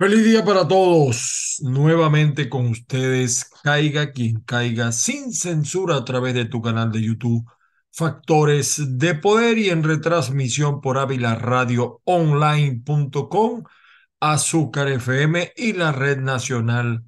[0.00, 1.56] Feliz día para todos.
[1.60, 7.44] Nuevamente con ustedes, caiga quien caiga, sin censura a través de tu canal de YouTube,
[7.92, 10.96] Factores de Poder y en retransmisión por
[12.04, 13.64] Online.com,
[14.20, 17.04] Azúcar FM y la Red Nacional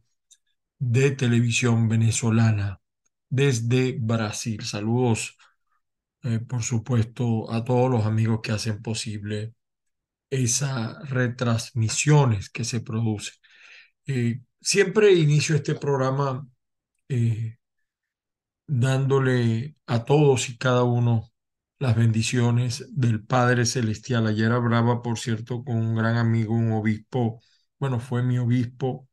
[0.78, 2.78] de Televisión Venezolana
[3.30, 4.66] desde Brasil.
[4.66, 5.38] Saludos,
[6.24, 9.54] eh, por supuesto, a todos los amigos que hacen posible
[10.32, 13.34] esas retransmisiones que se producen.
[14.06, 16.48] Eh, siempre inicio este programa
[17.08, 17.58] eh,
[18.66, 21.30] dándole a todos y cada uno
[21.78, 24.26] las bendiciones del Padre Celestial.
[24.26, 27.40] Ayer hablaba, por cierto, con un gran amigo, un obispo,
[27.78, 29.08] bueno, fue mi obispo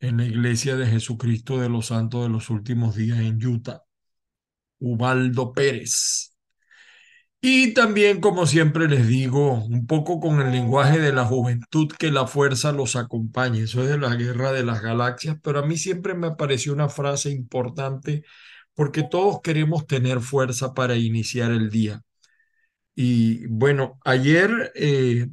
[0.00, 3.82] en la Iglesia de Jesucristo de los Santos de los Últimos Días en Utah,
[4.80, 6.35] Ubaldo Pérez.
[7.48, 12.10] Y también, como siempre les digo, un poco con el lenguaje de la juventud, que
[12.10, 13.62] la fuerza los acompañe.
[13.62, 16.88] Eso es de la guerra de las galaxias, pero a mí siempre me pareció una
[16.88, 18.24] frase importante
[18.74, 22.02] porque todos queremos tener fuerza para iniciar el día.
[22.96, 25.28] Y bueno, ayer, eh,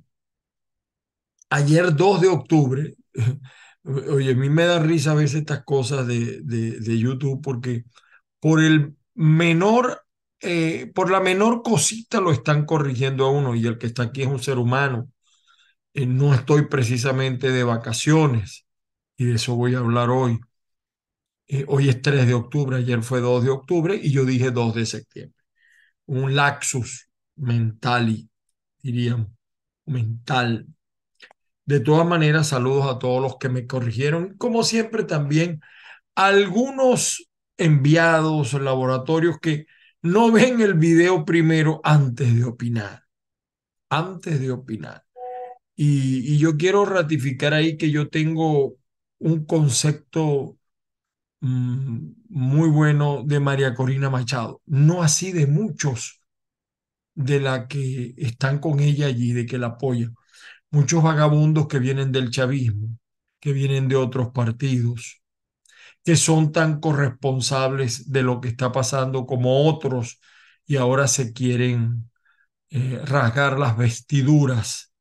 [1.50, 2.96] ayer 2 de octubre,
[3.84, 7.86] oye, a mí me da risa a veces estas cosas de, de, de YouTube porque
[8.40, 10.03] por el menor
[10.44, 14.24] eh, por la menor cosita lo están corrigiendo a uno y el que está aquí
[14.24, 15.10] es un ser humano.
[15.94, 18.66] Eh, no estoy precisamente de vacaciones
[19.18, 20.40] y de eso voy a hablar hoy.
[21.48, 24.76] Eh, hoy es 3 de octubre, ayer fue 2 de octubre y yo dije 2
[24.76, 25.38] de septiembre.
[26.06, 28.30] Un laxus mental,
[28.82, 29.28] diríamos,
[29.86, 30.68] mental.
[31.66, 34.38] De todas maneras, saludos a todos los que me corrigieron.
[34.38, 35.62] Como siempre, también
[36.16, 39.66] algunos enviados, laboratorios que
[40.04, 43.06] no ven el video primero antes de opinar.
[43.90, 45.06] Antes de opinar.
[45.76, 48.76] Y, yo quiero ratificar ahí que yo tengo
[49.20, 50.58] un concepto
[51.42, 54.62] mm, muy bueno de María Corina Machado.
[54.66, 56.22] No así de muchos
[57.16, 60.16] de la que están con ella allí, de que la apoyan.
[60.72, 62.98] Muchos vagabundos que vienen del chavismo,
[63.40, 65.23] que vienen de otros partidos,
[66.04, 70.20] que son tan corresponsables de lo que está pasando como otros
[70.66, 72.10] y ahora se quieren
[72.70, 74.94] eh, rasgar las vestiduras,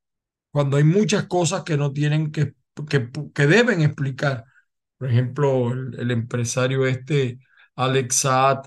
[0.50, 2.54] cuando hay muchas cosas que no tienen que,
[2.88, 4.44] que, que deben explicar.
[4.98, 7.38] Por ejemplo, el, empresario este,
[7.76, 8.64] Alex Saad,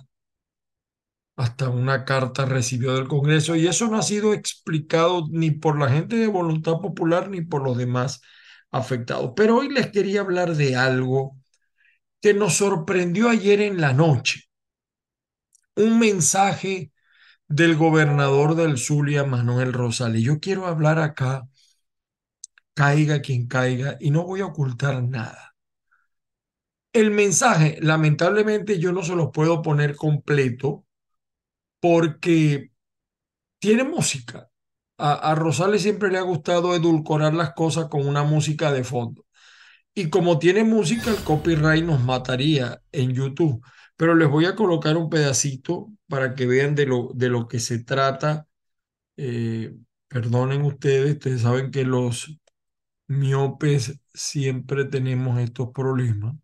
[1.36, 5.90] hasta una carta recibió del Congreso y eso no ha sido explicado ni por la
[5.90, 8.22] gente de Voluntad Popular ni por los demás
[8.72, 9.34] afectados.
[9.36, 11.38] Pero hoy les quería hablar de algo
[12.22, 14.50] que nos sorprendió ayer en la noche.
[15.78, 16.92] Un mensaje
[17.50, 20.24] del gobernador del Zulia, Manuel Rosales.
[20.24, 21.48] Yo quiero hablar acá,
[22.74, 25.56] caiga quien caiga, y no voy a ocultar nada.
[26.94, 30.86] El mensaje, lamentablemente, yo no se lo puedo poner completo
[31.82, 32.72] porque
[33.60, 34.50] tiene música.
[34.98, 39.25] A, a Rosales siempre le ha gustado edulcorar las cosas con una música de fondo.
[39.96, 43.62] Y como tiene música, el copyright nos mataría en YouTube.
[43.98, 47.60] Pero les voy a colocar un pedacito para que vean de lo, de lo que
[47.60, 48.48] se trata.
[49.18, 49.76] Eh,
[50.10, 52.38] perdonen ustedes, ustedes saben que los
[53.08, 56.36] miopes siempre tenemos estos problemas.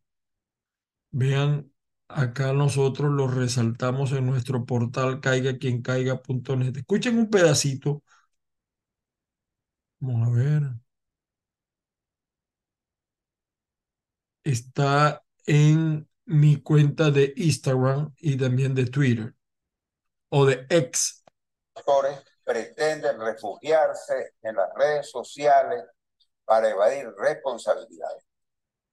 [1.12, 1.72] Vean,
[2.10, 5.82] acá nosotros los resaltamos en nuestro portal caiga quien.
[6.76, 8.04] Escuchen un pedacito.
[10.00, 10.81] Vamos a ver.
[14.44, 19.34] Está en mi cuenta de Instagram y también de Twitter
[20.30, 21.24] o de X.
[22.44, 25.84] Pretenden refugiarse en las redes sociales
[26.46, 28.26] para evadir responsabilidades.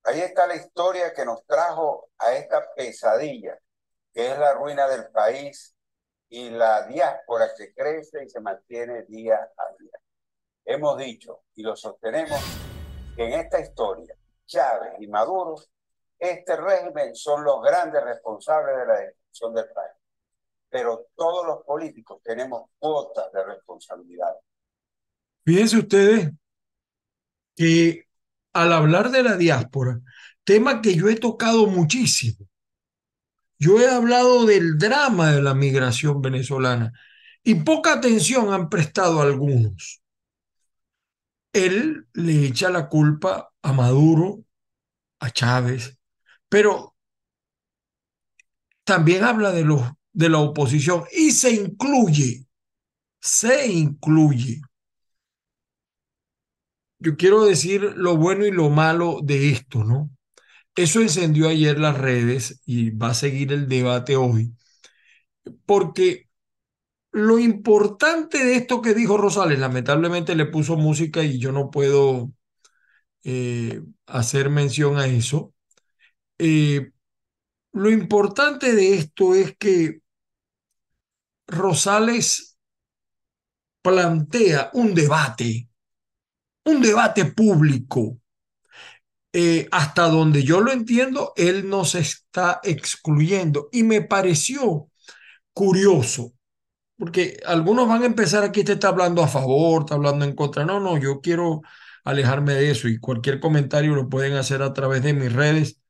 [0.05, 3.59] Ahí está la historia que nos trajo a esta pesadilla,
[4.13, 5.75] que es la ruina del país
[6.29, 9.99] y la diáspora que crece y se mantiene día a día.
[10.65, 12.41] Hemos dicho y lo sostenemos
[13.17, 14.18] que en esta historia
[14.49, 15.55] Chávez y Maduro,
[16.19, 19.93] este régimen son los grandes responsables de la destrucción del país.
[20.69, 24.35] Pero todos los políticos tenemos cuotas de responsabilidad.
[25.45, 26.31] Fíjense ustedes
[27.55, 28.07] que
[28.53, 30.01] al hablar de la diáspora,
[30.43, 32.47] tema que yo he tocado muchísimo,
[33.59, 36.93] yo he hablado del drama de la migración venezolana
[37.43, 40.03] y poca atención han prestado algunos
[41.53, 44.45] él le echa la culpa a Maduro,
[45.21, 45.99] a Chávez,
[46.49, 46.97] pero
[48.85, 49.83] también habla de, los,
[50.13, 52.47] de la oposición y se incluye,
[53.21, 54.63] se incluye
[56.99, 60.11] yo quiero decir lo bueno y lo malo de esto, ¿no?
[60.77, 64.55] Eso encendió ayer las redes y va a seguir el debate hoy,
[65.67, 66.29] porque
[67.13, 72.33] lo importante de esto que dijo Rosales, lamentablemente le puso música y yo no puedo
[73.25, 75.55] eh, hacer mención a eso.
[76.39, 76.93] Eh,
[77.73, 80.01] lo importante de esto es que
[81.47, 82.59] Rosales
[83.83, 85.69] plantea un debate,
[86.65, 88.19] un debate público.
[89.33, 93.69] Eh, hasta donde yo lo entiendo, él nos está excluyendo.
[93.73, 94.91] Y me pareció
[95.53, 96.35] curioso,
[96.99, 100.65] porque algunos van a empezar aquí, te está hablando a favor, está hablando en contra.
[100.65, 101.63] No, no, yo quiero
[102.05, 105.81] alejarme de eso y cualquier comentario lo pueden hacer a través de mis redes,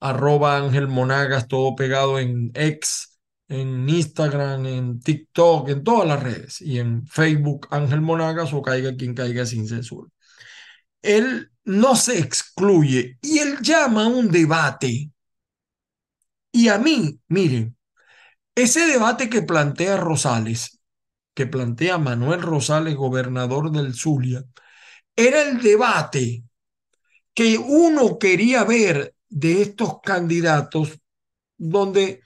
[0.00, 3.18] arroba Ángel Monagas, todo pegado en X,
[3.48, 8.94] en Instagram, en TikTok, en todas las redes y en Facebook Ángel Monagas o caiga
[8.96, 10.08] quien caiga sin censura.
[11.02, 15.10] Él no se excluye y él llama a un debate.
[16.52, 17.76] Y a mí, miren,
[18.54, 20.80] ese debate que plantea Rosales,
[21.34, 24.44] que plantea Manuel Rosales, gobernador del Zulia,
[25.18, 26.44] era el debate
[27.34, 31.00] que uno quería ver de estos candidatos,
[31.56, 32.22] donde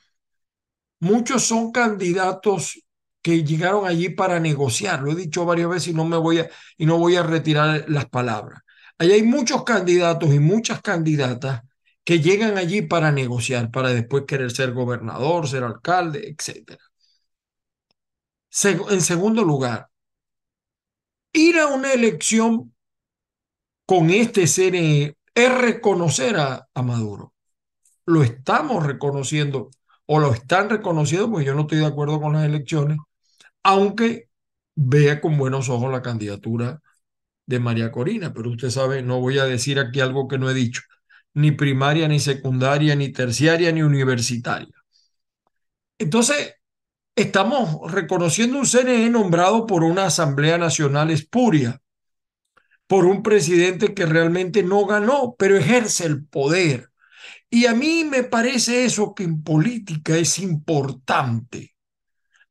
[1.00, 2.82] muchos son candidatos
[3.22, 5.00] que llegaron allí para negociar.
[5.00, 7.86] Lo he dicho varias veces y no me voy a, y no voy a retirar
[7.88, 8.60] las palabras.
[8.98, 11.62] Allí hay muchos candidatos y muchas candidatas
[12.04, 16.78] que llegan allí para negociar, para después querer ser gobernador, ser alcalde, etc.
[18.90, 19.88] En segundo lugar,
[21.32, 22.71] ir a una elección
[23.92, 27.34] con este CNE es reconocer a, Maduro.
[28.06, 29.68] Lo estamos reconociendo
[30.06, 32.96] o lo están reconociendo, porque yo no estoy de acuerdo con las elecciones,
[33.62, 34.30] aunque
[34.74, 36.80] vea con buenos ojos la candidatura
[37.44, 40.54] de María Corina, pero usted sabe, no voy a decir aquí algo que no he
[40.54, 40.80] dicho,
[41.34, 44.72] ni primaria, ni secundaria, ni terciaria, ni universitaria.
[45.98, 46.54] Entonces,
[47.14, 51.82] estamos reconociendo un CNE nombrado por una Asamblea Nacional espuria,
[52.92, 56.90] por un presidente que realmente no ganó, pero ejerce el poder.
[57.48, 61.74] Y a mí me parece eso que en política es importante,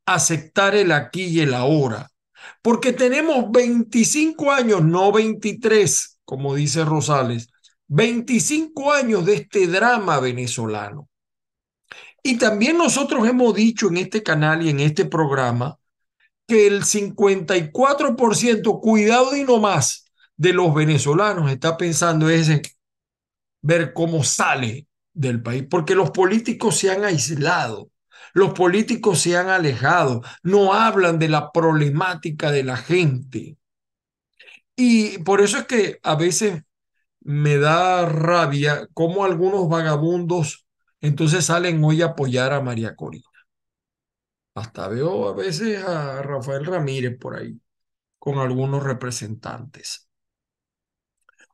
[0.03, 2.09] aceptar el aquí y el ahora,
[2.63, 7.49] porque tenemos 25 años, no 23, como dice Rosales,
[7.85, 11.07] 25 años de este drama venezolano.
[12.23, 15.77] Y también nosotros hemos dicho en este canal y en este programa
[16.47, 20.00] que el 54%, cuidado y no más,
[20.41, 22.49] de los venezolanos está pensando es
[23.61, 27.91] ver cómo sale del país, porque los políticos se han aislado,
[28.33, 33.59] los políticos se han alejado, no hablan de la problemática de la gente.
[34.75, 36.63] Y por eso es que a veces
[37.19, 40.65] me da rabia cómo algunos vagabundos
[41.01, 43.29] entonces salen hoy a apoyar a María Corina.
[44.55, 47.61] Hasta veo a veces a Rafael Ramírez por ahí
[48.17, 50.07] con algunos representantes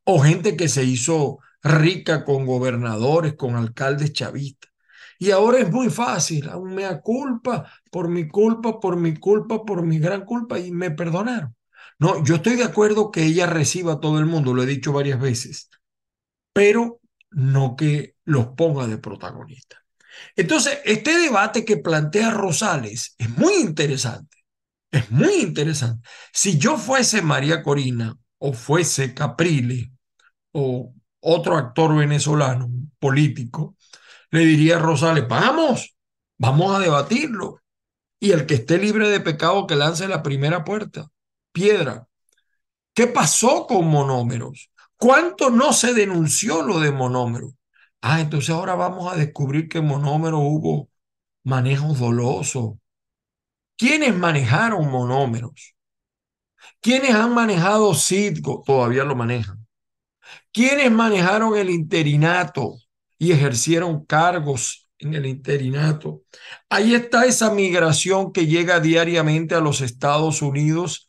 [0.10, 4.72] o gente que se hizo rica con gobernadores, con alcaldes chavistas.
[5.20, 9.84] Y ahora es muy fácil, aún me culpa por mi culpa, por mi culpa, por
[9.84, 11.54] mi gran culpa y me perdonaron.
[12.00, 14.94] No, yo estoy de acuerdo que ella reciba a todo el mundo, lo he dicho
[14.94, 15.70] varias veces,
[16.54, 19.84] pero no que los ponga de protagonista.
[20.38, 24.38] Entonces, este debate que plantea Rosales es muy interesante,
[24.90, 26.08] es muy interesante.
[26.32, 29.92] Si yo fuese María Corina o fuese Caprile
[30.60, 33.76] o otro actor venezolano, político,
[34.32, 35.96] le diría a Rosales, vamos,
[36.38, 37.62] vamos a debatirlo.
[38.20, 41.08] Y el que esté libre de pecado que lance la primera puerta,
[41.52, 42.08] piedra.
[42.96, 44.72] ¿Qué pasó con monómeros?
[44.98, 47.54] ¿Cuánto no se denunció lo de monómeros?
[48.02, 50.90] Ah, entonces ahora vamos a descubrir que en monómeros hubo
[51.44, 52.76] manejos dolosos.
[53.78, 55.76] ¿Quiénes manejaron monómeros?
[56.82, 58.64] ¿Quiénes han manejado Citgo?
[58.66, 59.57] Todavía lo manejan.
[60.52, 62.78] ¿Quiénes manejaron el interinato
[63.18, 66.24] y ejercieron cargos en el interinato?
[66.70, 71.08] Ahí está esa migración que llega diariamente a los Estados Unidos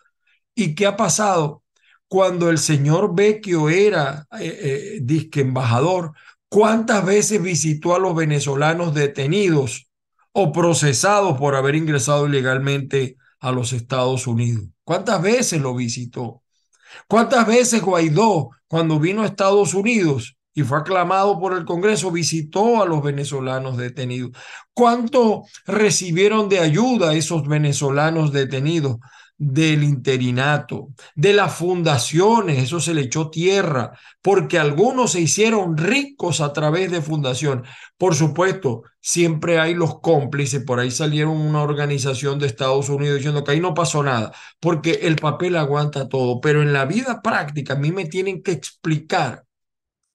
[0.54, 1.62] y qué ha pasado
[2.08, 6.12] cuando el señor Vecchio era eh, eh, disque embajador.
[6.48, 9.88] ¿Cuántas veces visitó a los venezolanos detenidos
[10.32, 14.64] o procesados por haber ingresado ilegalmente a los Estados Unidos?
[14.84, 16.42] ¿Cuántas veces lo visitó?
[17.08, 22.82] ¿Cuántas veces Guaidó, cuando vino a Estados Unidos y fue aclamado por el Congreso, visitó
[22.82, 24.32] a los venezolanos detenidos?
[24.72, 28.96] ¿Cuánto recibieron de ayuda esos venezolanos detenidos
[29.38, 36.40] del interinato, de las fundaciones, eso se le echó tierra, porque algunos se hicieron ricos
[36.40, 37.64] a través de fundación.
[37.96, 43.44] Por supuesto, siempre hay los cómplices, por ahí salieron una organización de Estados Unidos diciendo
[43.44, 47.74] que ahí no pasó nada, porque el papel aguanta todo, pero en la vida práctica
[47.74, 49.44] a mí me tienen que explicar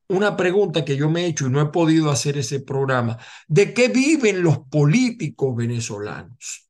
[0.09, 3.73] una pregunta que yo me he hecho y no he podido hacer ese programa, ¿de
[3.73, 6.69] qué viven los políticos venezolanos?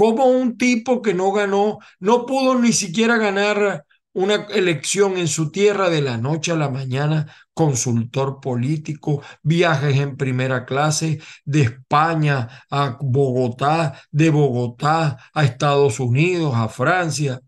[0.00, 5.50] Como un tipo que no ganó, no pudo ni siquiera ganar una elección en su
[5.50, 12.48] tierra de la noche a la mañana, consultor político, viajes en primera clase de España
[12.70, 17.38] a Bogotá, de Bogotá a Estados Unidos, a Francia,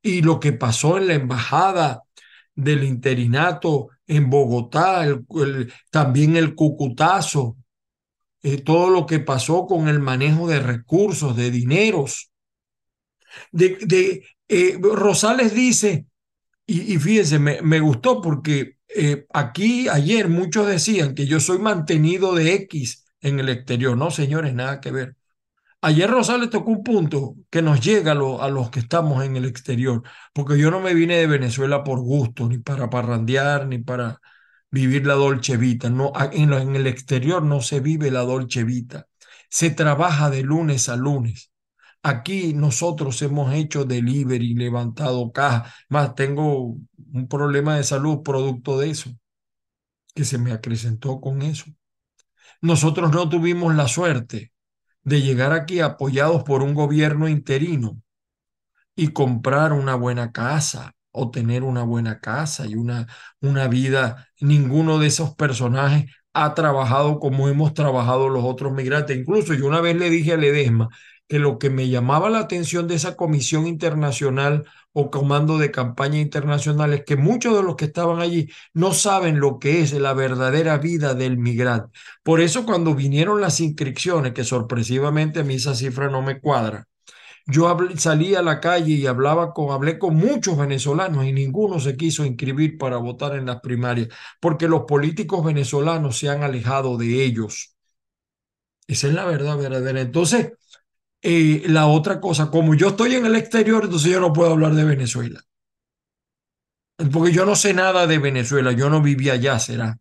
[0.00, 2.00] y lo que pasó en la embajada
[2.54, 5.06] del interinato en Bogotá,
[5.90, 7.58] también el cucutazo,
[8.44, 12.30] eh, todo lo que pasó con el manejo de recursos, de dineros.
[13.50, 16.06] De, eh, Rosales dice,
[16.66, 22.34] y, fíjense, me, me, gustó porque eh, aquí ayer muchos decían que yo soy mantenido
[22.34, 23.96] de X en el exterior.
[23.96, 25.16] No, señores, nada que ver.
[25.80, 29.46] Ayer Rosales tocó un punto que nos llega a, a, los que estamos en el
[29.46, 30.02] exterior,
[30.34, 34.20] porque yo no me vine de Venezuela por gusto, ni para parrandear, ni para
[34.74, 35.88] vivir la dolce vita.
[35.88, 39.06] No, en, en el exterior no se vive la dolce vita.
[39.48, 41.52] Se trabaja de lunes a lunes.
[42.02, 45.72] Aquí nosotros hemos hecho delivery, levantado caja.
[45.88, 46.76] Más tengo
[47.12, 49.10] un problema de salud producto de eso,
[50.12, 51.66] que se me acrecentó con eso.
[52.60, 54.52] Nosotros no tuvimos la suerte
[55.04, 58.02] de llegar aquí apoyados por un gobierno interino
[58.96, 63.06] y comprar una buena casa, o tener una buena casa y una,
[63.40, 64.28] una vida.
[64.40, 69.16] Ninguno de esos personajes ha trabajado como hemos trabajado los otros migrantes.
[69.16, 70.88] Incluso yo una vez le dije a Ledesma
[71.28, 76.20] que lo que me llamaba la atención de esa comisión internacional o comando de campaña
[76.20, 80.12] internacional es que muchos de los que estaban allí no saben lo que es la
[80.12, 81.90] verdadera vida del migrante.
[82.22, 86.86] Por eso cuando vinieron las inscripciones, que sorpresivamente a mí esa cifra no me cuadra,
[87.46, 91.96] yo salí a la calle y hablaba con, hablé con muchos venezolanos y ninguno se
[91.96, 94.08] quiso inscribir para votar en las primarias
[94.40, 97.74] porque los políticos venezolanos se han alejado de ellos.
[98.86, 100.00] Esa es la verdad verdadera.
[100.00, 100.52] Entonces,
[101.22, 104.74] eh, la otra cosa, como yo estoy en el exterior, entonces yo no puedo hablar
[104.74, 105.42] de Venezuela.
[107.12, 109.98] Porque yo no sé nada de Venezuela, yo no vivía allá, será.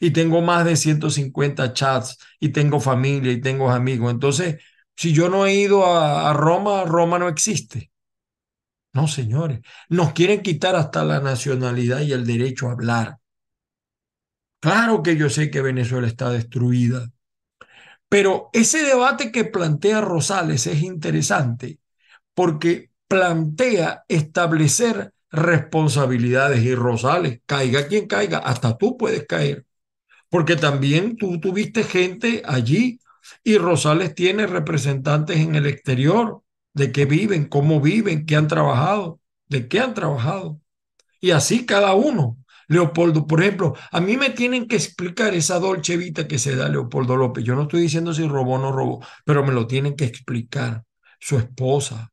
[0.00, 4.12] Y tengo más de 150 chats y tengo familia y tengo amigos.
[4.12, 4.58] Entonces,
[4.98, 7.92] si yo no he ido a, Roma, Roma no existe.
[8.92, 13.18] No, señores, nos quieren quitar hasta la nacionalidad y el derecho a hablar.
[14.58, 17.08] Claro que yo sé que Venezuela está destruida,
[18.08, 21.78] pero ese debate que plantea Rosales es interesante
[22.34, 29.64] porque plantea establecer responsabilidades y Rosales, caiga quien caiga, hasta tú puedes caer,
[30.28, 32.98] porque también tú tuviste gente allí
[33.44, 36.42] y Rosales tiene representantes en el exterior
[36.74, 40.60] de qué viven, cómo viven, qué han trabajado, de qué han trabajado.
[41.20, 42.38] Y así cada uno.
[42.68, 46.68] Leopoldo, por ejemplo, a mí me tienen que explicar esa dolce vita que se da
[46.68, 47.42] Leopoldo López.
[47.42, 50.84] Yo no estoy diciendo si robó o no robó, pero me lo tienen que explicar.
[51.18, 52.12] Su esposa,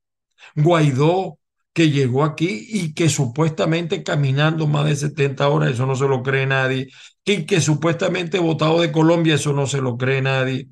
[0.55, 1.39] Guaidó,
[1.73, 6.23] que llegó aquí y que supuestamente caminando más de 70 horas, eso no se lo
[6.23, 6.87] cree nadie,
[7.25, 10.69] y que supuestamente votado de Colombia, eso no se lo cree nadie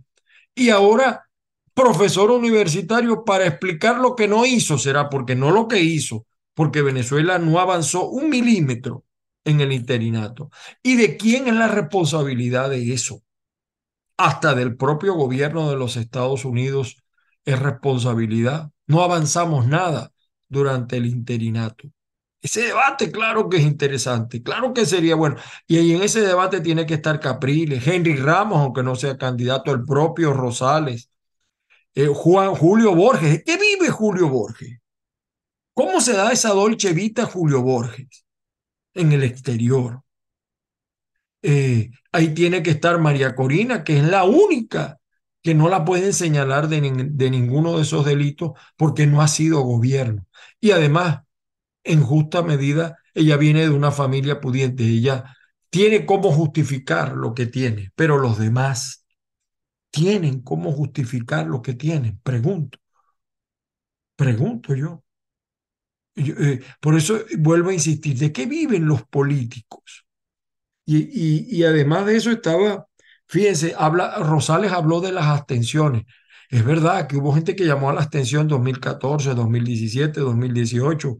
[0.55, 1.27] y ahora
[1.73, 6.81] profesor universitario para explicar lo que no hizo, será porque no lo que hizo, porque
[6.81, 9.05] Venezuela no avanzó un milímetro
[9.43, 10.49] en el interinato.
[10.81, 13.23] ¿Y de quién es la responsabilidad de eso?
[14.17, 17.03] Hasta del propio gobierno de los Estados Unidos
[17.45, 18.71] es responsabilidad.
[18.87, 20.13] No avanzamos nada
[20.47, 21.89] durante el interinato.
[22.43, 25.37] Ese debate, claro que es interesante, claro que sería bueno.
[25.65, 29.71] Y ahí en ese debate tiene que estar Capriles, Henry Ramos, aunque no sea candidato,
[29.71, 31.09] el propio Rosales,
[31.95, 33.43] eh, Juan, Julio Borges.
[33.45, 34.79] ¿Qué vive Julio Borges?
[35.73, 38.25] ¿Cómo se da esa dolce vita Julio Borges
[38.95, 40.03] en el exterior?
[41.41, 44.99] Eh, ahí tiene que estar María Corina, que es la única
[45.41, 46.79] que no la pueden señalar de,
[47.11, 50.25] de ninguno de esos delitos porque no ha sido gobierno.
[50.61, 51.22] Y además,
[51.83, 55.35] en justa medida, ella viene de una familia pudiente, ella
[55.69, 59.05] tiene cómo justificar lo que tiene, pero los demás
[59.91, 62.79] tienen cómo justificar lo que tienen, pregunto.
[64.15, 65.03] Pregunto yo.
[66.15, 70.05] Eh, por eso vuelvo a insistir, ¿de qué viven los políticos?
[70.85, 72.87] Y, y, además de eso estaba,
[73.27, 76.03] fíjense, habla, Rosales habló de las abstenciones.
[76.49, 81.19] Es verdad que hubo gente que llamó a la abstención 2014, 2017, 2018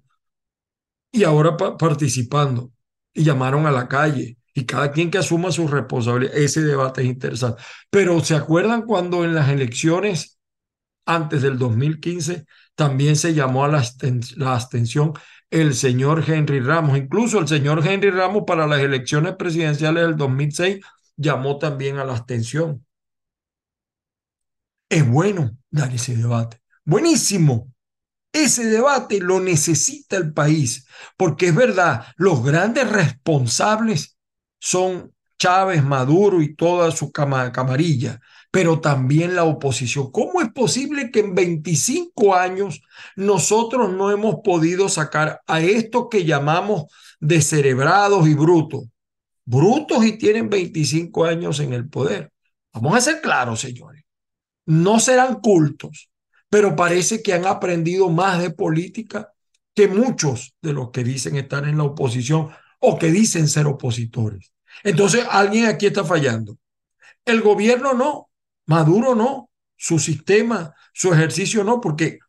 [1.13, 2.71] y ahora pa participando
[3.13, 6.35] y llamaron a la calle y cada quien que asuma su responsabilidad.
[6.35, 7.61] Ese debate es interesante.
[7.89, 10.39] Pero ¿se acuerdan cuando en las elecciones
[11.05, 13.83] antes del 2015 también se llamó a la,
[14.37, 15.13] la abstención
[15.51, 16.97] el señor Henry Ramos?
[16.97, 20.79] Incluso el señor Henry Ramos para las elecciones presidenciales del 2006
[21.15, 22.85] llamó también a la abstención.
[24.89, 26.61] Es bueno dar ese debate.
[26.85, 27.72] Buenísimo.
[28.33, 34.17] Ese debate lo necesita el país, porque es verdad, los grandes responsables
[34.59, 40.11] son Chávez, Maduro y toda su camarilla, pero también la oposición.
[40.11, 42.81] ¿Cómo es posible que en 25 años
[43.15, 46.85] nosotros no hemos podido sacar a estos que llamamos
[47.19, 48.85] descerebrados y brutos?
[49.45, 52.31] Brutos y tienen 25 años en el poder.
[52.73, 54.03] Vamos a ser claros, señores.
[54.65, 56.09] No serán cultos,
[56.53, 59.33] pero parece que han aprendido más de política
[59.73, 64.53] que muchos de los que dicen estar en la oposición o que dicen ser opositores.
[64.83, 66.59] Entonces, alguien aquí está fallando.
[67.25, 68.29] El gobierno no,
[68.67, 72.19] Maduro no, su sistema, su ejercicio no, porque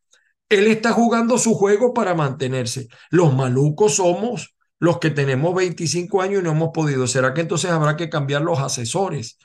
[0.48, 2.88] él está jugando su juego para mantenerse.
[3.10, 7.06] Los malucos somos los que tenemos 25 años y no hemos podido.
[7.06, 9.36] ¿Será que entonces habrá que cambiar los asesores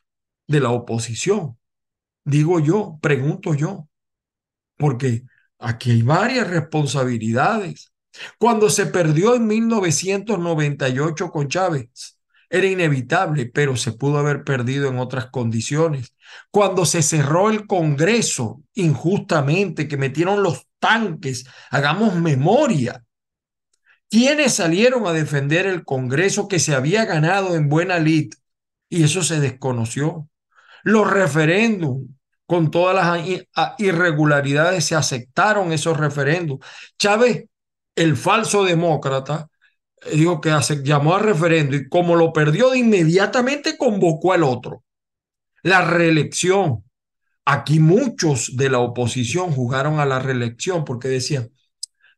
[0.48, 1.58] de la oposición?
[2.24, 3.89] Digo yo, pregunto yo,
[4.80, 5.24] porque
[5.60, 7.92] aquí hay varias responsabilidades.
[8.40, 12.18] Cuando se perdió en 1998 con Chávez,
[12.50, 16.16] era inevitable, pero se pudo haber perdido en otras condiciones.
[16.50, 23.04] Cuando se cerró el Congreso injustamente, que metieron los tanques, hagamos memoria.
[24.10, 28.34] ¿Quiénes salieron a defender el Congreso que se había ganado en buena lid?
[28.88, 30.28] Y eso se desconoció.
[30.84, 32.08] Los referéndums,
[32.50, 36.66] con todas las irregularidades, se aceptaron esos referéndums.
[36.98, 37.46] Chávez,
[37.96, 39.48] el falso demócrata,
[40.12, 40.52] dijo que
[40.84, 44.84] llamó a referendo y como lo perdió inmediatamente convocó al otro.
[45.62, 46.86] La reelección.
[47.46, 51.52] Aquí muchos de la oposición jugaron a la reelección porque decían,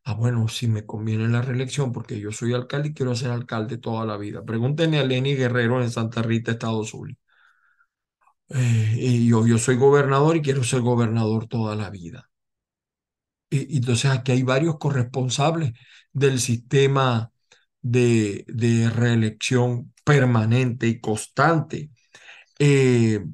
[0.04, 3.76] ah, bueno, si me conviene la reelección porque yo soy alcalde y quiero ser alcalde
[3.76, 4.42] toda la vida.
[4.46, 7.21] Pregúntenle a Lenny Guerrero en Santa Rita, Estados Unidos.
[8.54, 12.30] Eh, y yo, yo soy gobernador y quiero ser gobernador toda la vida.
[13.50, 15.72] Y, entonces aquí hay varios corresponsables
[16.12, 17.30] del sistema
[17.80, 21.90] de, de reelección permanente y constante.
[22.58, 23.24] Eh,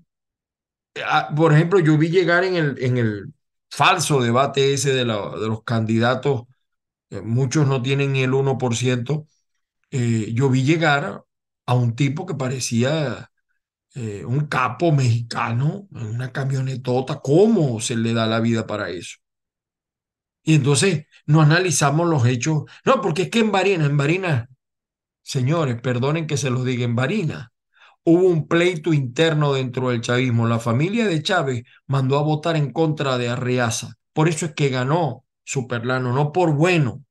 [1.37, 3.33] por ejemplo, yo vi llegar en el, en el
[3.71, 6.45] falso debate ese de, los candidatos,
[7.11, 9.27] eh, muchos no tienen el 1%,
[9.91, 11.25] eh, yo vi llegar
[11.67, 13.31] a un tipo que parecía
[14.27, 19.17] un capo mexicano en una camionetota, ¿cómo se le da la vida para eso?
[20.43, 22.63] Y entonces no analizamos los hechos.
[22.85, 24.49] No, porque es que en Barina, en Barina,
[25.23, 27.53] señores, perdonen que se los diga, en Barina
[28.05, 30.47] hubo un pleito interno dentro del chavismo.
[30.47, 33.95] La familia de Chávez mandó a votar en contra de Arreaza.
[34.15, 37.05] Por eso es que ganó Superlano, no por bueno.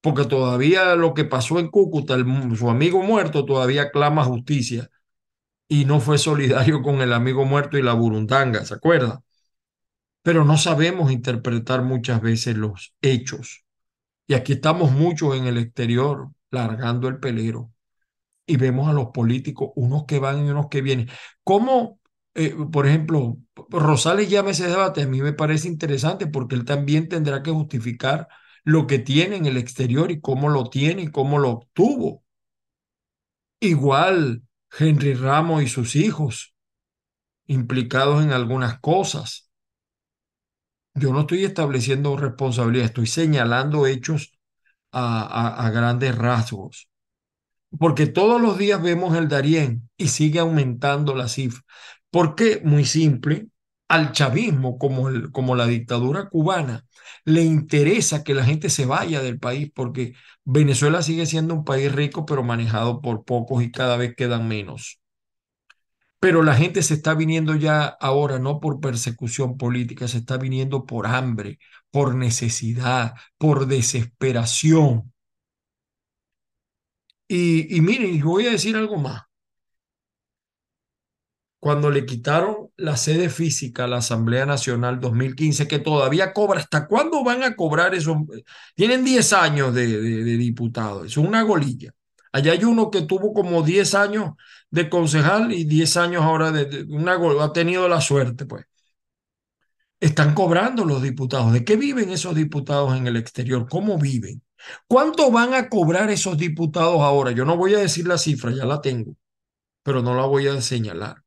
[0.00, 2.16] Porque todavía lo que pasó en Cúcuta,
[2.56, 4.88] su amigo muerto todavía clama justicia
[5.68, 9.22] y no fue solidario con el amigo muerto y la burundanga, ¿se acuerda?
[10.22, 13.64] pero no sabemos interpretar muchas veces los hechos.
[14.26, 17.72] Y aquí estamos muchos en el exterior, largando el pelero,
[18.46, 21.08] y vemos a los políticos, unos que van y unos que vienen.
[21.44, 22.00] ¿Cómo,
[22.34, 23.38] eh, por ejemplo,
[23.70, 25.02] Rosales llama ese debate?
[25.02, 28.28] A mí me parece interesante porque él también tendrá que justificar
[28.64, 32.24] lo que tiene en el exterior y cómo lo tiene y cómo lo obtuvo.
[33.60, 34.42] Igual
[34.78, 36.54] Henry Ramos y sus hijos,
[37.46, 39.50] implicados en algunas cosas.
[40.94, 44.38] Yo no estoy estableciendo responsabilidad, estoy señalando hechos
[44.92, 46.88] a, grandes rasgos.
[47.78, 51.62] Porque todos los días vemos el Darién y sigue aumentando la cifra.
[52.10, 52.60] ¿Por qué?
[52.64, 53.48] Muy simple.
[53.94, 56.84] Al chavismo, como, como la dictadura cubana,
[57.24, 61.92] le interesa que la gente se vaya del país porque Venezuela sigue siendo un país
[61.92, 65.00] rico, pero manejado por pocos y cada vez quedan menos.
[66.20, 70.86] Pero la gente se está viniendo ya ahora no por persecución política, se está viniendo
[70.86, 71.58] por hambre,
[71.90, 75.12] por necesidad, por desesperación.
[77.28, 79.22] Y, y miren, voy a decir algo más.
[81.64, 86.86] Cuando le quitaron la sede física a la Asamblea Nacional 2015, que todavía cobra, ¿hasta
[86.86, 88.22] cuándo van a cobrar eso?
[88.74, 90.54] Tienen 10 años de, de, de
[91.06, 91.90] es una golilla.
[92.32, 94.32] Allá hay uno que tuvo como 10 años
[94.70, 98.66] de concejal y 10 años ahora de, una ha tenido la suerte, pues.
[100.00, 101.50] Están cobrando los diputados.
[101.54, 103.66] ¿De qué viven esos diputados en el exterior?
[103.70, 104.42] ¿Cómo viven?
[104.86, 107.30] ¿Cuánto van a cobrar esos diputados ahora?
[107.32, 109.16] Yo no voy a decir la cifra, ya la tengo,
[109.82, 111.23] pero no la voy a señalar.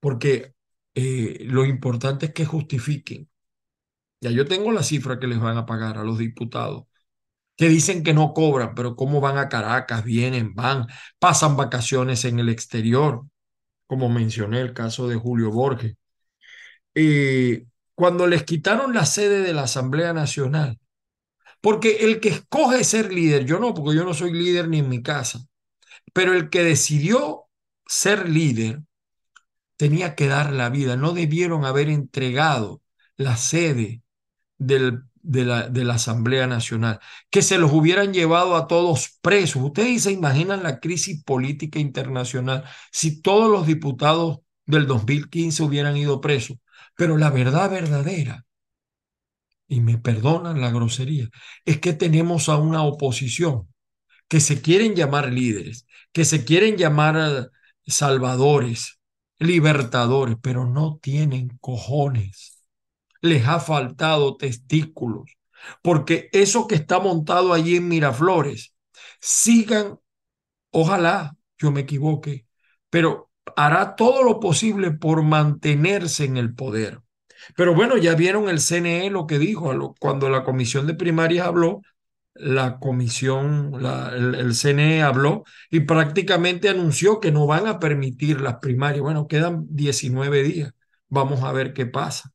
[0.00, 0.54] Porque
[0.94, 3.28] eh, lo importante es que justifiquen.
[4.20, 6.84] Ya yo tengo la cifra que les van a pagar a los diputados,
[7.56, 10.86] que dicen que no cobran, pero cómo van a Caracas, vienen, van,
[11.18, 13.26] pasan vacaciones en el exterior,
[13.86, 15.96] como mencioné el caso de Julio Borges.
[16.94, 20.78] Eh, cuando les quitaron la sede de la Asamblea Nacional,
[21.60, 24.88] porque el que escoge ser líder, yo no, porque yo no soy líder ni en
[24.88, 25.40] mi casa,
[26.12, 27.46] pero el que decidió
[27.86, 28.82] ser líder
[29.76, 32.82] tenía que dar la vida, no debieron haber entregado
[33.16, 34.02] la sede
[34.58, 39.62] de, la, de la Asamblea Nacional, que se los hubieran llevado a todos presos.
[39.62, 46.20] Ustedes se imaginan la crisis política internacional si todos los diputados del 2015 hubieran ido
[46.20, 46.58] presos.
[46.96, 48.46] Pero la verdad verdadera,
[49.68, 51.28] y me perdonan la grosería,
[51.64, 53.68] es que tenemos a una oposición
[54.28, 57.50] que se quieren llamar líderes, que se quieren llamar
[57.86, 59.00] salvadores,
[59.38, 62.64] libertadores, pero no tienen cojones.
[63.20, 65.32] Les ha faltado testículos,
[65.82, 68.74] porque eso que está montado allí en Miraflores,
[69.20, 69.98] sigan,
[70.70, 72.46] ojalá yo me equivoque,
[72.90, 77.00] pero hará todo lo posible por mantenerse en el poder.
[77.56, 81.82] Pero bueno, ya vieron el CNE lo que dijo cuando la comisión de primarias habló,
[82.38, 83.72] la comisión,
[84.14, 89.02] el, el, CNE habló y prácticamente anunció que no van a permitir las primarias.
[89.02, 90.72] Bueno, quedan 19 días.
[91.08, 92.32] Vamos a ver qué pasa.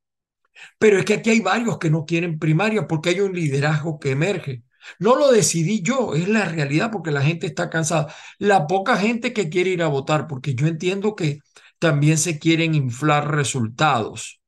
[0.80, 4.12] Pero es que aquí hay varios que no quieren primarias porque hay un liderazgo que
[4.12, 4.64] emerge.
[5.00, 8.14] No lo decidí yo, es la realidad porque la gente está cansada.
[8.40, 11.40] La poca gente que quiere ir a votar, porque yo entiendo que
[11.80, 14.42] también se quieren inflar resultados.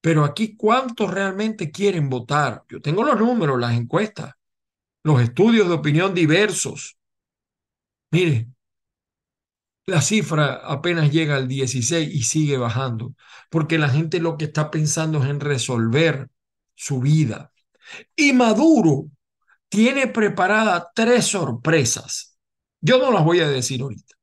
[0.00, 2.64] Pero aquí, ¿cuántos realmente quieren votar?
[2.68, 4.34] Yo tengo los números, las encuestas
[5.02, 6.96] los estudios de opinión diversos.
[8.12, 8.48] Mire,
[9.86, 13.14] la cifra apenas llega al 16 y sigue bajando,
[13.50, 16.28] porque la gente lo que está pensando es en resolver
[16.74, 17.52] su vida.
[18.14, 19.06] Y Maduro
[19.68, 22.38] tiene preparada tres sorpresas.
[22.80, 24.14] Yo no las voy a decir ahorita,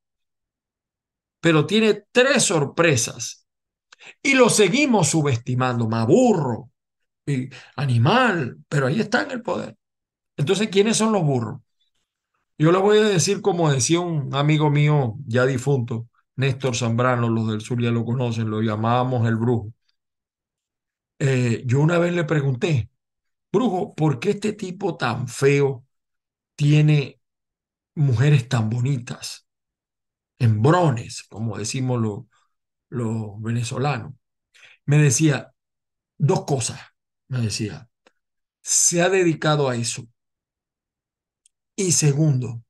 [1.41, 3.45] pero tiene tres sorpresas.
[4.21, 6.71] Y lo seguimos subestimando, maburro,
[7.75, 9.76] animal, pero ahí está en el poder.
[10.37, 11.61] Entonces, ¿quiénes son los burros?
[12.57, 17.47] Yo le voy a decir, como decía un amigo mío ya difunto, Néstor Zambrano, los
[17.47, 19.73] del sur ya lo conocen, lo llamábamos el brujo.
[21.19, 22.89] Eh, yo una vez le pregunté,
[23.51, 25.85] brujo, ¿por qué este tipo tan feo
[26.55, 27.21] tiene
[27.95, 29.47] mujeres tan bonitas?
[30.39, 32.21] Hembrones, como decimos los,
[32.89, 34.13] los venezolanos.
[34.85, 35.53] Me decía,
[36.17, 36.81] dos cosas,
[37.29, 37.89] me decía,
[38.61, 40.07] se ha dedicado a eso
[41.77, 42.63] y segundo,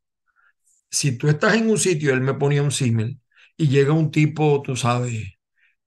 [0.90, 3.22] si tú estás en un sitio, él me ponía un símil,
[3.58, 5.34] y llega un tipo, tú sabes,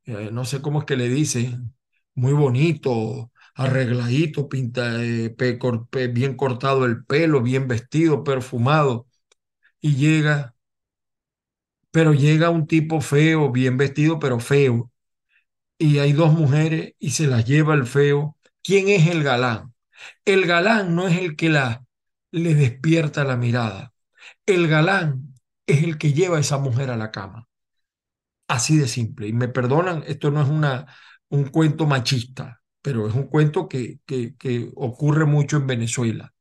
[0.07, 1.75] eh, no sé cómo es que le dicen,
[2.15, 5.35] muy bonito, arregladito, pinta, eh,
[6.13, 9.09] bien cortado el pelo, bien vestido, perfumado,
[9.81, 10.55] y llega,
[11.91, 14.91] pero llega un tipo feo, bien vestido, pero feo,
[15.79, 18.37] y hay dos mujeres y se las lleva el feo.
[18.63, 19.75] ¿Quién es el galán?
[20.25, 21.85] El galán no es el que la
[22.33, 23.93] le despierta la mirada.
[24.47, 25.35] El galán
[25.67, 27.49] es el que lleva a esa mujer a la cama.
[28.49, 29.29] Así de simple.
[29.29, 30.87] Y me perdonan, esto no es una,
[31.29, 36.35] un cuento machista, pero es un cuento que, que, ocurre mucho en Venezuela.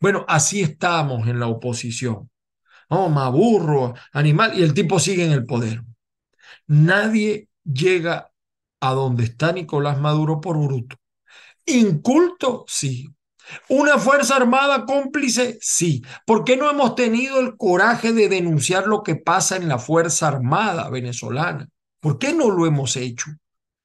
[0.00, 2.30] Bueno, así estamos en la oposición.
[2.88, 5.82] Oh, me aburro, animal, y el tipo sigue en el poder.
[6.66, 8.32] Nadie llega
[8.80, 10.96] a donde está Nicolás Maduro por bruto.
[11.66, 13.08] Inculto, sí.
[13.68, 15.58] ¿Una Fuerza Armada cómplice?
[15.60, 16.02] Sí.
[16.26, 20.28] ¿Por qué no hemos tenido el coraje de denunciar lo que pasa en la Fuerza
[20.28, 21.68] Armada venezolana?
[22.00, 23.30] ¿Por qué no lo hemos hecho?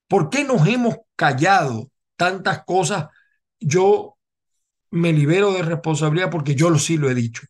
[0.08, 3.06] ¿Por qué nos hemos callado tantas cosas?
[3.60, 4.16] Yo
[4.90, 7.42] me libero de responsabilidad porque yo sí lo he dicho.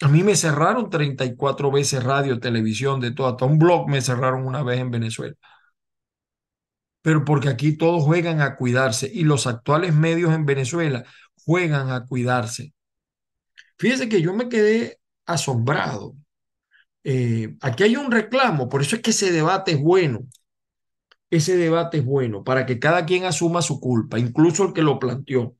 [0.00, 4.46] A mí me cerraron 34 veces radio, televisión, de todo, hasta un blog me cerraron
[4.46, 5.34] una vez en Venezuela
[7.04, 11.04] pero porque aquí todos juegan a cuidarse y los actuales medios en Venezuela
[11.44, 12.72] juegan a cuidarse.
[13.76, 16.16] Fíjese que yo me quedé asombrado.
[17.04, 20.20] Eh, aquí hay un reclamo, por eso es que ese debate es bueno.
[21.28, 24.98] Ese debate es bueno para que cada quien asuma su culpa, incluso el que lo
[24.98, 25.56] planteó.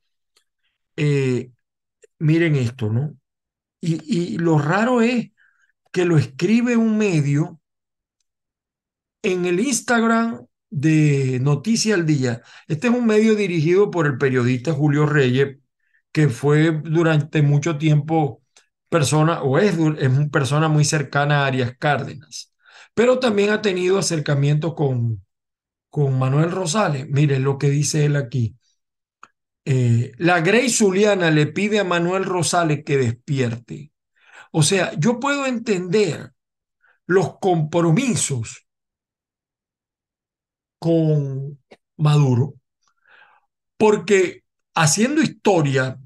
[0.96, 1.50] Eh,
[2.20, 3.18] miren esto, ¿no?
[3.83, 5.30] Y, y lo raro es
[5.92, 7.61] que lo escribe un medio
[9.20, 12.42] en el Instagram de Noticia al Día.
[12.66, 15.58] Este es un medio dirigido por el periodista Julio Reyes,
[16.12, 18.42] que fue durante mucho tiempo
[18.88, 22.52] persona, o es, es una persona muy cercana a Arias Cárdenas,
[22.92, 25.24] pero también ha tenido acercamiento con,
[25.90, 27.06] con Manuel Rosales.
[27.08, 28.56] Mire lo que dice él aquí.
[29.64, 33.92] Eh, la Grey Zuliana le pide a Manuel Rosales que despierte.
[34.50, 36.32] O sea, yo puedo entender
[37.06, 38.63] los compromisos
[40.85, 41.59] con
[41.97, 42.57] Maduro,
[43.79, 44.44] porque
[44.75, 45.99] haciendo historia,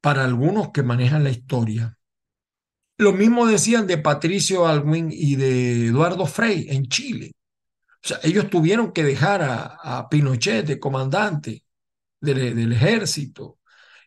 [0.00, 1.96] para algunos que manejan la historia,
[2.98, 7.30] lo mismo decían de Patricio Alwin y de Eduardo Frei en Chile.
[8.02, 11.62] O sea, ellos tuvieron que dejar a, Pinochet de comandante
[12.20, 13.60] del, del, ejército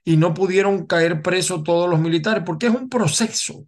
[0.04, 3.66] y no pudieron caer presos todos los militares porque es un proceso.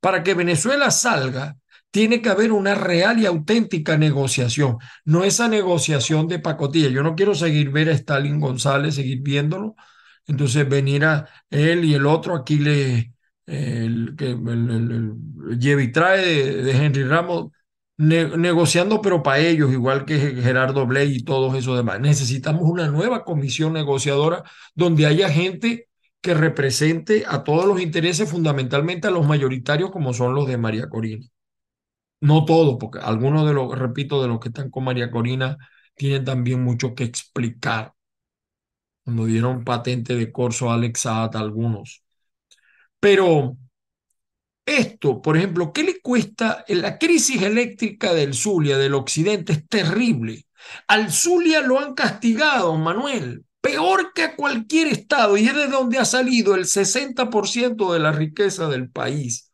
[0.00, 1.56] Para que Venezuela salga,
[1.90, 6.88] tiene que haber una real y auténtica negociación, no esa negociación de pacotilla.
[6.88, 9.74] Yo no quiero seguir ver a Stalin González, seguir viéndolo.
[10.26, 13.12] Entonces venir a él y el otro aquí le
[13.46, 15.16] el, el,
[15.62, 17.50] el, trae de, Henry Ramos
[17.96, 22.00] negociando pero para ellos, igual que Gerardo Bley y todos esos demás.
[22.00, 25.88] Necesitamos una nueva comisión negociadora donde haya gente
[26.22, 30.88] que represente a todos los intereses, fundamentalmente a los mayoritarios como son los de María
[30.88, 31.26] Corina.
[32.20, 35.56] No todos, porque algunos de los, repito, de los que están con María Corina
[35.94, 37.94] tienen también mucho que explicar.
[39.04, 42.02] Cuando dieron patente de corso a Alex Saad, algunos.
[43.00, 43.56] Pero
[44.66, 46.64] esto, por ejemplo, ¿qué le cuesta?
[46.68, 50.46] La crisis eléctrica del Zulia, del occidente, es terrible.
[50.86, 55.98] Al Zulia lo han castigado, Manuel, peor que a cualquier estado, y es de donde
[55.98, 59.49] ha salido el 60% de la riqueza del país.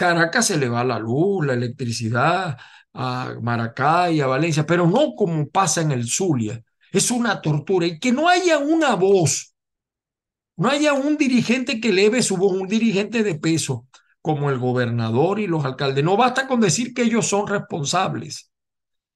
[0.00, 2.56] Caracas se le va la luz, la electricidad,
[2.94, 6.64] a Maracay, a Valencia, pero no como pasa en el Zulia.
[6.90, 7.86] Es una tortura.
[7.86, 9.54] Y que no haya una voz,
[10.56, 13.88] no haya un dirigente que eleve su voz, un dirigente de peso,
[14.22, 16.02] como el gobernador y los alcaldes.
[16.02, 18.50] No basta con decir que ellos son responsables.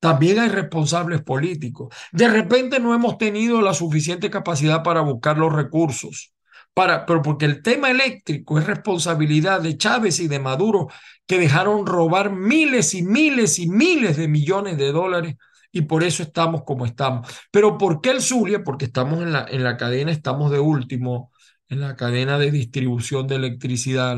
[0.00, 1.94] También hay responsables políticos.
[2.12, 6.33] De repente no hemos tenido la suficiente capacidad para buscar los recursos
[6.74, 10.88] para, pero porque el tema eléctrico es responsabilidad de Chávez y de Maduro,
[11.26, 15.36] que dejaron robar miles y miles y miles de millones de dólares
[15.72, 17.28] y por eso estamos como estamos.
[17.50, 18.62] Pero ¿por qué el Zulia?
[18.62, 21.32] Porque estamos en la, en la cadena, estamos de último,
[21.68, 24.16] en la cadena de distribución de electricidad,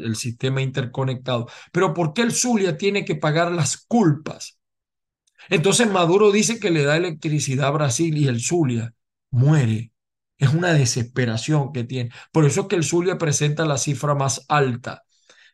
[0.00, 1.48] el sistema interconectado.
[1.72, 4.58] Pero ¿por qué el Zulia tiene que pagar las culpas?
[5.48, 8.94] Entonces Maduro dice que le da electricidad a Brasil y el Zulia
[9.30, 9.91] muere
[10.42, 12.10] es una desesperación que tiene.
[12.32, 15.04] Por eso es que el Zulia presenta la cifra más alta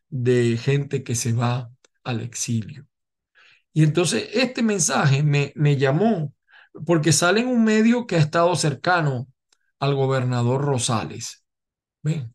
[0.09, 1.70] de gente que se va
[2.05, 2.87] al exilio.
[3.74, 6.33] Y entonces este mensaje me, me llamó
[6.87, 9.29] porque sale en un medio que ha estado cercano
[9.79, 11.44] al gobernador Rosales.
[12.03, 12.35] ¿Ven?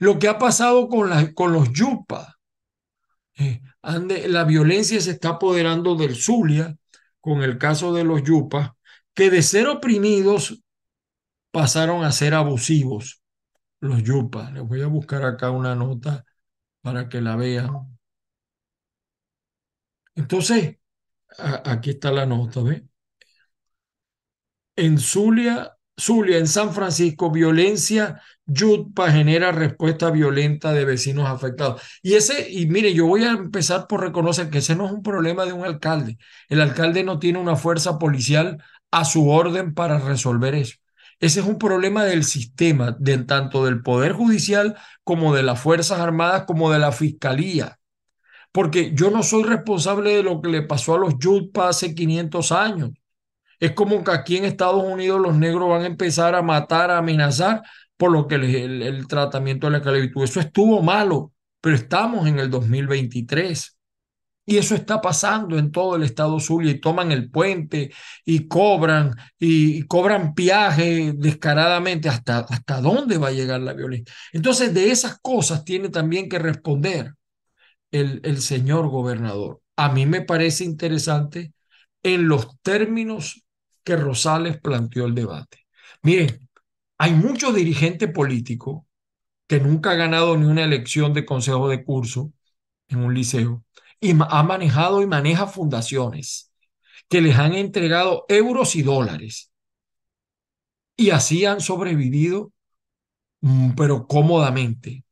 [0.00, 2.36] Lo que ha pasado con, la, con los Yupa.
[3.38, 6.76] Eh, la violencia se está apoderando del Zulia
[7.20, 8.76] con el caso de los Yupa,
[9.14, 10.64] que de ser oprimidos
[11.56, 13.22] pasaron a ser abusivos
[13.80, 14.52] los yupas.
[14.52, 16.24] Les voy a buscar acá una nota
[16.82, 17.98] para que la vean.
[20.16, 20.76] Entonces,
[21.38, 22.86] aquí está la nota, ¿ve?
[24.76, 31.82] En Zulia, Zulia, en San Francisco, violencia Yutpa genera respuesta violenta de vecinos afectados.
[32.02, 35.02] Y ese, y mire, yo voy a empezar por reconocer que ese no es un
[35.02, 36.18] problema de un alcalde.
[36.48, 40.76] El alcalde no tiene una fuerza policial a su orden para resolver eso.
[41.18, 45.98] Ese es un problema del sistema, de tanto del Poder Judicial como de las Fuerzas
[45.98, 47.78] Armadas, como de la Fiscalía.
[48.52, 52.52] Porque yo no soy responsable de lo que le pasó a los Yutpa hace 500
[52.52, 52.90] años.
[53.60, 56.98] Es como que aquí en Estados Unidos los negros van a empezar a matar, a
[56.98, 57.62] amenazar
[57.96, 60.22] por lo que el, el tratamiento de la esclavitud.
[60.22, 63.75] Eso estuvo malo, pero estamos en el 2023.
[64.48, 67.92] Y eso está pasando en todo el estado Zulia y toman el puente
[68.24, 72.08] y cobran y, cobran viaje descaradamente.
[72.08, 74.14] ¿Hasta, ¿Hasta dónde va a llegar la violencia?
[74.32, 77.14] Entonces, de esas cosas tiene también que responder
[77.90, 79.60] el, el señor gobernador.
[79.76, 81.52] A mí me parece interesante
[82.02, 83.44] en los términos
[83.84, 85.66] que Rosales planteó el debate.
[86.02, 86.48] Miren,
[86.98, 88.84] hay muchos dirigentes políticos
[89.46, 92.32] que nunca han ganado ni una elección de consejo de curso
[92.88, 93.65] en un liceo
[94.00, 96.52] y ha manejado y maneja fundaciones
[97.08, 99.52] que les han entregado euros y dólares.
[100.96, 102.52] Y así han sobrevivido,
[103.40, 105.04] mm, pero cómodamente.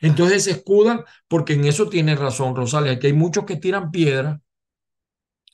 [0.00, 4.40] Entonces se escudan porque en eso tiene razón Rosales, que hay muchos que tiran piedra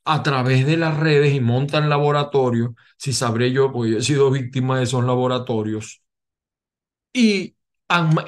[0.04, 4.30] a través de las redes y montan laboratorios, si sabré yo, porque yo he sido
[4.30, 6.02] víctima de esos laboratorios,
[7.12, 7.56] y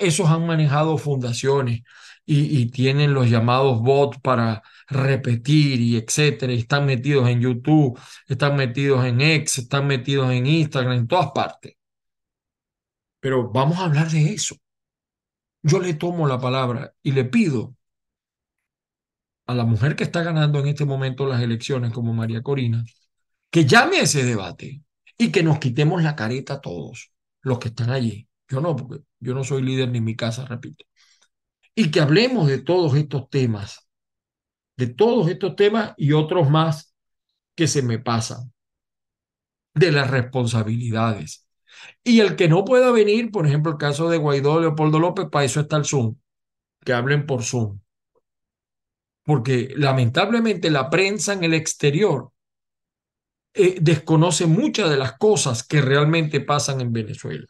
[0.01, 1.83] esos han manejado fundaciones
[2.31, 9.05] y, tienen los llamados bots para repetir y etcétera, están metidos en YouTube, están metidos
[9.07, 11.75] en X, están metidos en Instagram, en todas partes.
[13.21, 14.57] Pero vamos a hablar de eso.
[15.63, 17.75] Yo le tomo la palabra y le pido
[19.47, 22.85] a la mujer que está ganando en este momento las elecciones como María Corina,
[23.51, 24.83] que llame a ese debate
[25.17, 27.13] y que nos quitemos la careta todos
[27.43, 28.29] los que están allí.
[28.49, 30.88] Yo no, porque yo no soy líder ni en mi casa, repito.
[31.79, 33.89] Y que hablemos de todos estos temas,
[34.77, 36.95] de todos estos temas y otros más
[37.55, 38.53] que se me pasan,
[39.75, 41.47] de las responsabilidades.
[42.03, 45.45] Y el que no pueda venir, por ejemplo, el caso de Guaidó, Leopoldo López, para
[45.45, 46.17] eso está el Zoom,
[46.85, 47.79] que hablen por Zoom
[49.29, 52.33] porque lamentablemente la prensa en el exterior
[53.53, 57.45] eh, desconoce muchas de las cosas que realmente pasan en Venezuela.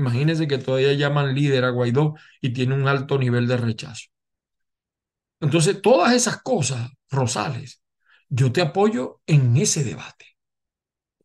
[0.00, 4.06] Imagínense que todavía llaman líder a Guaidó y tiene un alto nivel de rechazo.
[5.40, 7.82] Entonces, todas esas cosas, Rosales,
[8.28, 10.26] yo te apoyo en ese debate.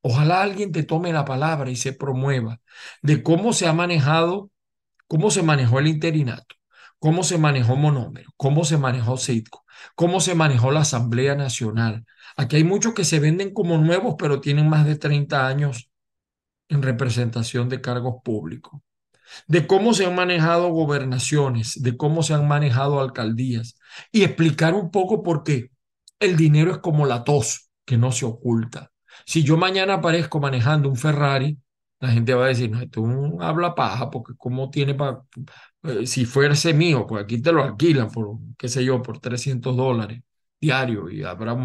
[0.02, 2.60] Ojalá alguien te tome la palabra y se promueva
[3.02, 4.52] de cómo se ha manejado,
[5.08, 6.56] cómo se manejó el interinato,
[7.00, 12.06] cómo se manejó Monómero, cómo se manejó Citco, cómo se manejó la Asamblea Nacional.
[12.36, 15.90] Aquí hay muchos que se venden como nuevos, pero tienen más de 30 años
[16.76, 18.82] en representación de cargos públicos.
[19.48, 23.78] De cómo se han manejado gobernaciones, de cómo se han manejado alcaldías
[24.12, 25.72] y explicar un poco por qué
[26.20, 28.92] el dinero es como la tos que no se oculta.
[29.26, 31.58] Si yo mañana aparezco manejando un Ferrari,
[32.00, 33.04] la gente va a decir, no, esto
[33.40, 35.22] habla paja, porque cómo tiene para
[35.84, 39.76] eh, si fuese mío, pues aquí te lo alquilan por, qué sé yo, por 300
[39.76, 40.22] dólares
[40.66, 41.56] diario y habrá,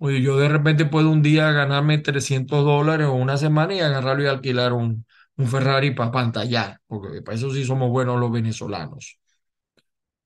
[0.00, 4.26] yo de repente puedo un día ganarme 300 dólares o una semana y agarrarlo y
[4.26, 9.18] alquilar un, un Ferrari para pantallar, porque para eso sí somos buenos los venezolanos.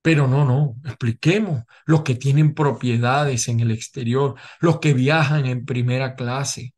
[0.01, 5.65] Pero no, no, expliquemos los que tienen propiedades en el exterior, los que viajan en
[5.65, 6.75] primera clase,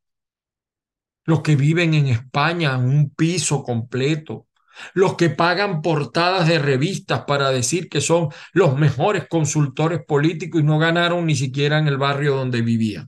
[1.26, 4.47] los que viven en España en un piso completo,
[4.94, 10.64] los que pagan portadas de revistas para decir que son los mejores consultores políticos y
[10.64, 13.08] no ganaron ni siquiera en el barrio donde vivían.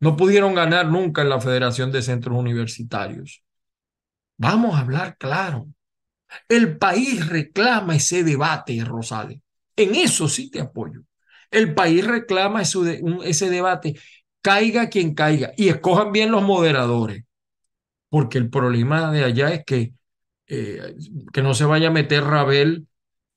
[0.00, 3.42] No pudieron ganar nunca en la Federación de Centros Universitarios.
[4.36, 5.66] Vamos a hablar claro.
[6.48, 9.40] El país reclama ese debate, Rosales.
[9.74, 11.02] En eso sí te apoyo.
[11.50, 13.98] El país reclama ese debate.
[14.40, 15.52] Caiga quien caiga.
[15.56, 17.24] Y escojan bien los moderadores.
[18.08, 19.92] Porque el problema de allá es que
[20.48, 20.94] eh,
[21.32, 22.86] que no se vaya a meter Rabel,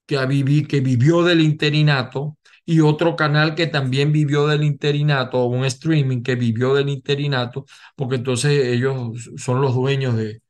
[0.06, 5.66] que, que vivió del interinato, y otro canal que también vivió del interinato, o un
[5.66, 10.42] streaming que vivió del interinato, porque entonces ellos son los dueños de,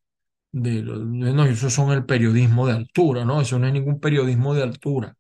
[0.52, 3.42] de no, eso son el periodismo de altura, ¿no?
[3.42, 5.16] Eso no es ningún periodismo de altura.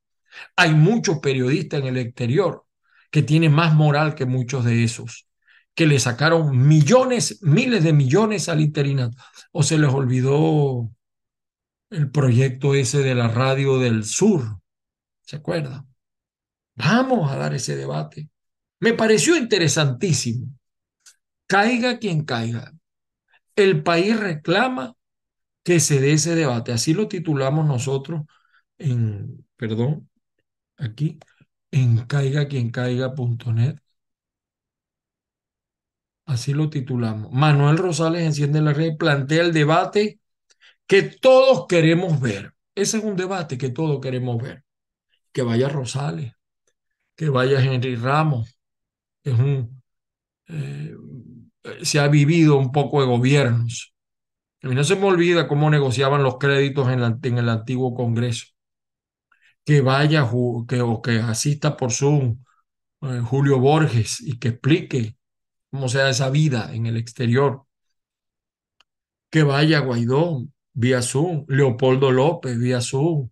[0.56, 2.66] Hay muchos periodistas en el exterior
[3.12, 5.28] que tienen más moral que muchos de esos,
[5.76, 9.18] que le sacaron millones, miles de millones al interinato,
[9.52, 10.92] o se les olvidó
[11.92, 14.60] el proyecto ese de la radio del sur.
[15.22, 15.86] ¿Se acuerda?
[16.76, 18.30] Vamos a dar ese debate.
[18.80, 20.48] Me pareció interesantísimo.
[21.46, 22.74] Caiga quien caiga.
[23.56, 24.96] El país reclama
[25.64, 26.72] que se dé ese debate.
[26.72, 28.24] Así lo titulamos nosotros
[28.78, 30.10] en, perdón,
[30.78, 31.20] aquí,
[31.72, 33.78] en caigaquiencaiga.net.
[36.26, 37.32] Así lo titulamos.
[37.34, 40.21] Manuel Rosales enciende la red, plantea el debate
[40.92, 42.54] que todos queremos ver.
[42.76, 44.66] Ese es un debate que todos queremos ver.
[45.32, 46.34] Que vaya Rosales,
[47.16, 48.60] que vaya Henry Ramos,
[49.24, 49.82] es un,
[50.50, 50.94] eh,
[51.82, 53.94] se ha vivido un poco de gobiernos.
[54.64, 57.00] A mí no se me olvida cómo negociaban los créditos en,
[57.38, 58.48] el antiguo Congreso.
[59.64, 60.30] Que vaya
[60.68, 62.44] que, o que asista por Zoom
[63.04, 65.16] eh, Julio Borges y que explique
[65.70, 67.66] cómo sea esa vida en el exterior.
[69.30, 73.30] Que vaya Guaidó, vía Zoom, Leopoldo López vía Zoom.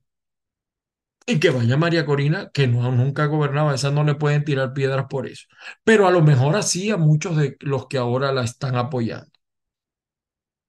[1.25, 5.05] Y que vaya María Corina, que no, nunca gobernaba, esas no le pueden tirar piedras
[5.09, 5.45] por eso.
[5.83, 9.31] Pero a lo mejor así a muchos de los que ahora la están apoyando.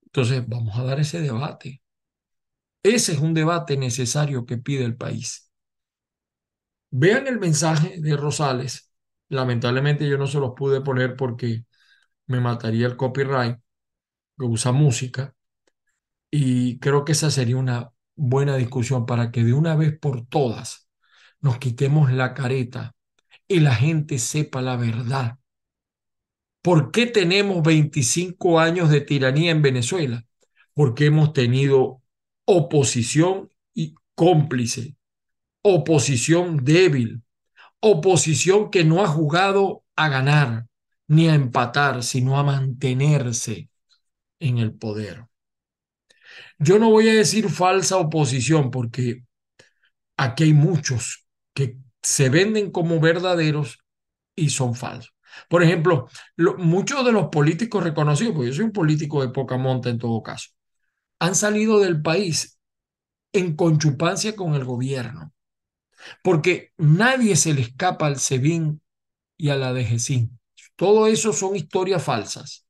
[0.04, 1.80] Entonces, vamos a dar ese debate.
[2.82, 5.50] Ese es un debate necesario que pide el país.
[6.90, 8.90] Vean el mensaje de Rosales.
[9.28, 11.64] Lamentablemente yo no se los pude poner porque
[12.26, 13.58] me mataría el copyright,
[14.38, 15.34] que usa música.
[16.30, 20.88] Y creo que esa sería una buena discusión para que de una vez por todas
[21.40, 22.94] nos quitemos la careta
[23.48, 25.40] y la gente sepa la verdad
[26.62, 30.26] ¿Por qué tenemos 25 años de tiranía en Venezuela?
[30.74, 32.02] Porque hemos tenido
[32.44, 34.96] oposición y cómplice,
[35.62, 37.22] oposición débil,
[37.80, 40.66] oposición que no ha jugado a ganar
[41.08, 43.70] ni a empatar, sino a mantenerse
[44.38, 45.29] en el poder.
[46.60, 49.24] Yo no voy a decir falsa oposición porque
[50.16, 53.78] aquí hay muchos que se venden como verdaderos
[54.36, 55.14] y son falsos.
[55.48, 59.56] Por ejemplo, lo, muchos de los políticos reconocidos, porque yo soy un político de poca
[59.56, 60.50] monta en todo caso,
[61.20, 62.58] han salido del país
[63.32, 65.32] en conchupancia con el gobierno,
[66.22, 68.82] porque nadie se le escapa al SEBIN
[69.38, 70.38] y a la DGCIN.
[70.76, 72.66] Todo eso son historias falsas.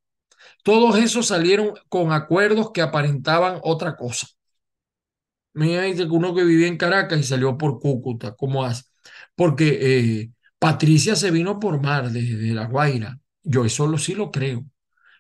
[0.62, 4.26] Todos esos salieron con acuerdos que aparentaban otra cosa.
[5.52, 8.84] Mira, que uno que vivía en Caracas y salió por Cúcuta, ¿cómo hace?
[9.34, 9.78] Porque
[10.20, 13.18] eh, Patricia se vino por mar desde La Guaira.
[13.42, 14.64] Yo eso lo, sí lo creo.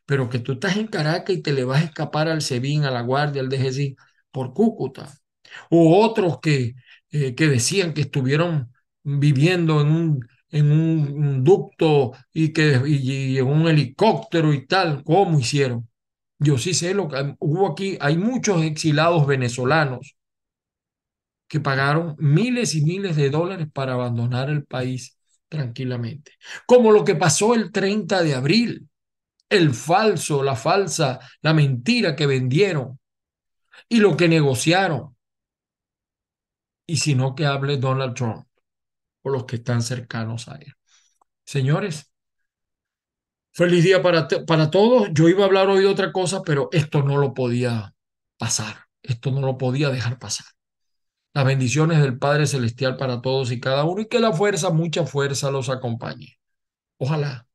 [0.06, 2.90] Pero que tú estás en Caracas y te le vas a escapar al SEBIN, a
[2.90, 3.96] la Guardia, al DGC,
[4.32, 5.12] por Cúcuta.
[5.70, 6.74] O otros que,
[7.12, 8.72] eh, que decían que estuvieron
[9.04, 15.04] viviendo en un, en un ducto y, que, y, en un helicóptero y tal.
[15.04, 15.88] ¿Cómo hicieron?
[16.38, 17.98] Yo sí sé lo que hubo aquí.
[18.00, 20.16] Hay muchos exilados venezolanos
[21.48, 26.32] que pagaron miles y miles de dólares para abandonar el país tranquilamente.
[26.66, 28.88] Como lo que pasó el 30 de abril,
[29.48, 33.00] el falso, la falsa, la mentira que vendieron
[33.88, 35.16] y lo que negociaron.
[36.86, 38.49] Y si no, que hable Donald Trump
[39.22, 40.74] o los que están cercanos a él.
[41.44, 42.12] Señores,
[43.52, 45.08] feliz día para, para todos.
[45.12, 47.94] Yo iba a hablar hoy de otra cosa, pero esto no lo podía
[48.38, 48.86] pasar.
[49.02, 50.46] Esto no lo podía dejar pasar.
[51.32, 55.06] Las bendiciones del Padre Celestial para todos y cada uno y que la fuerza, mucha
[55.06, 56.38] fuerza los acompañe.
[56.98, 57.46] Ojalá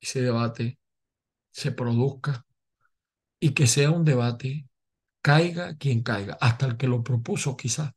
[0.00, 0.78] ese debate
[1.50, 2.44] se produzca
[3.40, 4.66] y que sea un debate,
[5.22, 7.94] caiga quien caiga, hasta el que lo propuso quizá.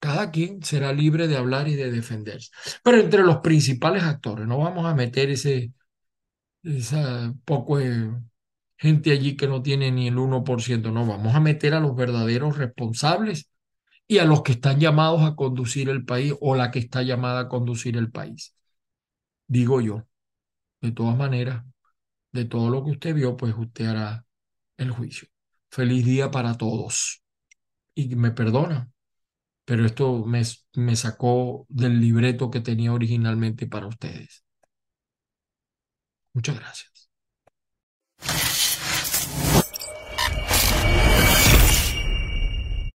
[0.00, 2.50] Cada quien será libre de hablar y de defenderse.
[2.84, 5.72] Pero entre los principales actores, no vamos a meter ese,
[6.62, 8.12] esa poco de
[8.76, 12.56] gente allí que no tiene ni el 1%, no, vamos a meter a los verdaderos
[12.58, 13.50] responsables
[14.06, 17.40] y a los que están llamados a conducir el país o la que está llamada
[17.40, 18.54] a conducir el país.
[19.48, 20.06] Digo yo,
[20.80, 21.64] de todas maneras,
[22.32, 24.26] de todo lo que usted vio, pues usted hará
[24.76, 25.28] el juicio.
[25.70, 27.22] Feliz día para todos.
[27.94, 28.90] Y me perdona,
[29.68, 30.42] pero esto me,
[30.76, 34.42] me sacó del libreto que tenía originalmente para ustedes.
[36.32, 37.10] Muchas gracias.